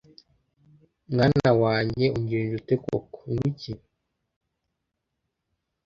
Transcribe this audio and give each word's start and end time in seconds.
Mwana 1.11 1.49
wange 1.61 2.05
ungenje 2.15 2.55
ute 2.59 2.75
koko? 2.83 3.19
Ngo 3.33 3.43
iki? 3.51 3.71